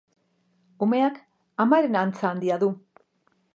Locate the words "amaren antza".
1.67-2.31